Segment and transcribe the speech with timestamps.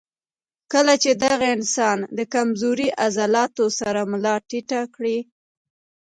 [0.73, 5.17] کله چې دغه انسان د کمزوري عضلاتو سره ملا ټېټه کړي